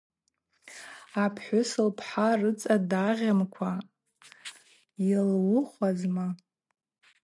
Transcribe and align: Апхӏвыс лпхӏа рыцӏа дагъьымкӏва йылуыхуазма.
Апхӏвыс 1.23 1.71
лпхӏа 1.87 2.27
рыцӏа 2.39 2.75
дагъьымкӏва 2.89 3.73
йылуыхуазма. 5.07 6.27